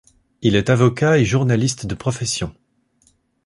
[0.41, 2.55] Il est avocat et journaliste de profession.